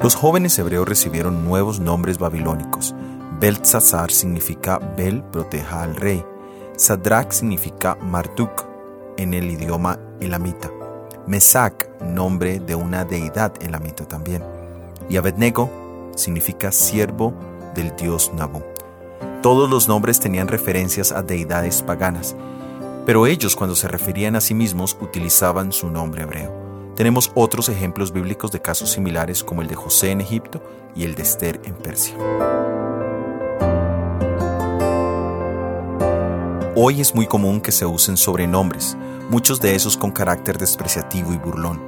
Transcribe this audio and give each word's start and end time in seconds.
Los 0.00 0.14
jóvenes 0.14 0.56
hebreos 0.60 0.88
recibieron 0.88 1.44
nuevos 1.44 1.80
nombres 1.80 2.18
babilónicos. 2.18 2.94
Beltzazar 3.40 4.12
significa 4.12 4.78
Bel 4.78 5.24
proteja 5.24 5.82
al 5.82 5.96
rey. 5.96 6.24
Sadrach 6.76 7.32
significa 7.32 7.96
Marduk 7.96 8.64
en 9.16 9.34
el 9.34 9.50
idioma 9.50 9.98
elamita. 10.20 10.70
Mesac, 11.26 12.00
nombre 12.00 12.60
de 12.60 12.76
una 12.76 13.04
deidad 13.04 13.52
elamita 13.60 14.06
también. 14.06 14.44
Y 15.10 15.16
Abednego 15.16 15.68
significa 16.14 16.70
siervo 16.70 17.34
del 17.74 17.96
dios 17.96 18.32
Nabu. 18.32 18.62
Todos 19.42 19.68
los 19.68 19.88
nombres 19.88 20.20
tenían 20.20 20.46
referencias 20.46 21.10
a 21.10 21.22
deidades 21.22 21.82
paganas, 21.82 22.36
pero 23.04 23.26
ellos 23.26 23.56
cuando 23.56 23.74
se 23.74 23.88
referían 23.88 24.36
a 24.36 24.40
sí 24.40 24.54
mismos 24.54 24.96
utilizaban 25.00 25.72
su 25.72 25.90
nombre 25.90 26.22
hebreo. 26.22 26.67
Tenemos 26.98 27.30
otros 27.36 27.68
ejemplos 27.68 28.12
bíblicos 28.12 28.50
de 28.50 28.60
casos 28.60 28.90
similares 28.90 29.44
como 29.44 29.62
el 29.62 29.68
de 29.68 29.76
José 29.76 30.10
en 30.10 30.20
Egipto 30.20 30.60
y 30.96 31.04
el 31.04 31.14
de 31.14 31.22
Esther 31.22 31.60
en 31.62 31.76
Persia. 31.76 32.16
Hoy 36.74 37.00
es 37.00 37.14
muy 37.14 37.28
común 37.28 37.60
que 37.60 37.70
se 37.70 37.86
usen 37.86 38.16
sobrenombres, 38.16 38.96
muchos 39.30 39.60
de 39.60 39.76
esos 39.76 39.96
con 39.96 40.10
carácter 40.10 40.58
despreciativo 40.58 41.32
y 41.32 41.36
burlón. 41.36 41.80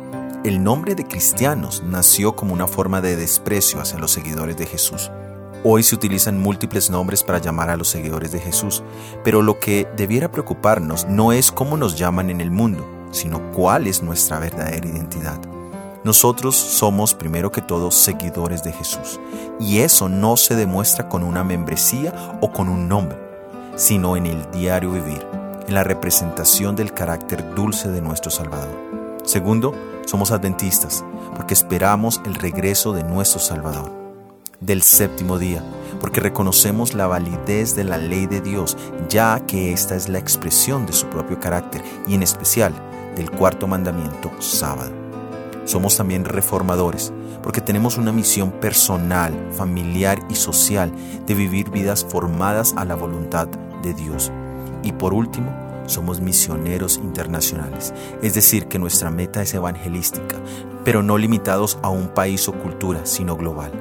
El 0.45 0.63
nombre 0.63 0.95
de 0.95 1.05
cristianos 1.05 1.83
nació 1.83 2.37
como 2.37 2.55
una 2.55 2.69
forma 2.69 3.01
de 3.01 3.17
desprecio 3.17 3.81
hacia 3.81 3.99
los 3.99 4.13
seguidores 4.13 4.57
de 4.59 4.67
Jesús. 4.67 5.11
Hoy 5.65 5.83
se 5.83 5.97
utilizan 5.97 6.39
múltiples 6.39 6.89
nombres 6.89 7.25
para 7.25 7.41
llamar 7.41 7.69
a 7.71 7.77
los 7.77 7.89
seguidores 7.89 8.31
de 8.31 8.39
Jesús, 8.39 8.85
pero 9.25 9.43
lo 9.43 9.59
que 9.59 9.89
debiera 9.97 10.31
preocuparnos 10.31 11.09
no 11.09 11.33
es 11.33 11.51
cómo 11.51 11.77
nos 11.77 11.99
llaman 11.99 12.31
en 12.31 12.41
el 12.41 12.53
mundo, 12.53 13.00
sino 13.11 13.53
cuál 13.53 13.87
es 13.87 14.03
nuestra 14.03 14.39
verdadera 14.39 14.87
identidad. 14.87 15.39
Nosotros 16.03 16.57
somos 16.57 17.15
primero 17.15 17.53
que 17.53 17.61
todo 17.61 17.91
seguidores 17.91 18.63
de 18.63 18.73
Jesús, 18.73 19.21
y 19.59 19.81
eso 19.81 20.09
no 20.09 20.37
se 20.37 20.57
demuestra 20.57 21.09
con 21.09 21.23
una 21.23 21.45
membresía 21.45 22.39
o 22.41 22.51
con 22.53 22.69
un 22.69 22.89
nombre, 22.89 23.19
sino 23.77 24.17
en 24.17 24.27
el 24.27 24.51
diario 24.51 24.93
vivir, 24.93 25.27
en 25.69 25.75
la 25.75 25.85
representación 25.85 26.75
del 26.75 26.95
carácter 26.95 27.55
dulce 27.55 27.91
de 27.91 28.01
nuestro 28.01 28.31
Salvador. 28.31 28.75
Segundo, 29.25 29.75
somos 30.07 30.31
adventistas, 30.31 31.05
porque 31.37 31.55
esperamos 31.55 32.23
el 32.25 32.35
regreso 32.35 32.93
de 32.93 33.05
nuestro 33.05 33.39
Salvador 33.39 34.01
del 34.61 34.83
séptimo 34.83 35.39
día, 35.39 35.63
porque 36.01 36.21
reconocemos 36.21 36.95
la 36.95 37.07
validez 37.07 37.75
de 37.75 37.85
la 37.85 37.99
ley 37.99 38.27
de 38.27 38.41
Dios, 38.41 38.77
ya 39.09 39.41
que 39.47 39.73
esta 39.73 39.97
es 39.97 40.09
la 40.09 40.19
expresión 40.19 40.87
de 40.87 40.93
su 40.93 41.07
propio 41.07 41.41
carácter 41.41 41.83
y 42.07 42.15
en 42.15 42.23
especial 42.23 42.75
del 43.17 43.31
cuarto 43.31 43.67
mandamiento, 43.67 44.31
sábado. 44.39 44.93
Somos 45.65 45.97
también 45.97 46.25
reformadores, 46.25 47.13
porque 47.43 47.61
tenemos 47.61 47.97
una 47.97 48.13
misión 48.13 48.51
personal, 48.51 49.35
familiar 49.53 50.19
y 50.29 50.35
social 50.35 50.93
de 51.27 51.35
vivir 51.35 51.71
vidas 51.71 52.05
formadas 52.05 52.75
a 52.77 52.85
la 52.85 52.95
voluntad 52.95 53.49
de 53.83 53.95
Dios. 53.95 54.33
Y 54.83 54.93
por 54.93 55.15
último, 55.15 55.51
somos 55.87 56.21
misioneros 56.21 56.97
internacionales, 56.99 57.93
es 58.23 58.35
decir, 58.35 58.67
que 58.67 58.79
nuestra 58.79 59.11
meta 59.11 59.43
es 59.43 59.55
evangelística, 59.55 60.37
pero 60.85 61.03
no 61.03 61.19
limitados 61.19 61.79
a 61.83 61.89
un 61.89 62.09
país 62.09 62.49
o 62.49 62.53
cultura, 62.53 63.05
sino 63.05 63.37
global. 63.37 63.73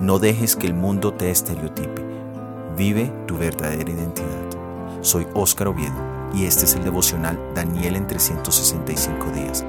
No 0.00 0.18
dejes 0.18 0.56
que 0.56 0.66
el 0.66 0.74
mundo 0.74 1.14
te 1.14 1.30
estereotipe. 1.30 2.04
Vive 2.76 3.12
tu 3.26 3.36
verdadera 3.36 3.90
identidad. 3.90 4.28
Soy 5.00 5.26
Óscar 5.34 5.68
Oviedo 5.68 6.23
y 6.34 6.46
este 6.46 6.64
es 6.64 6.74
el 6.74 6.84
devocional 6.84 7.38
Daniel 7.54 7.96
en 7.96 8.06
365 8.06 9.30
días. 9.30 9.64